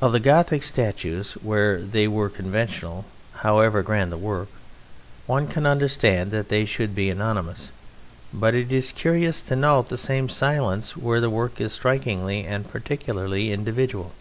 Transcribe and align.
Of 0.00 0.12
the 0.12 0.20
Gothic 0.20 0.62
statues 0.62 1.34
where 1.34 1.78
they 1.78 2.08
were 2.08 2.30
conventional, 2.30 3.04
however 3.44 3.82
grand 3.82 4.10
the 4.10 4.16
work, 4.16 4.48
one 5.26 5.48
can 5.48 5.66
understand 5.66 6.30
that 6.30 6.48
they 6.48 6.64
should 6.64 6.94
be 6.94 7.10
anonymous, 7.10 7.70
but 8.32 8.54
it 8.54 8.72
is 8.72 8.90
curious 8.90 9.42
to 9.42 9.54
note 9.54 9.90
the 9.90 9.98
same 9.98 10.30
silence 10.30 10.96
where 10.96 11.20
the 11.20 11.28
work 11.28 11.60
is 11.60 11.74
strikingly 11.74 12.44
and 12.46 12.70
particularly 12.70 13.52
individual. 13.52 14.12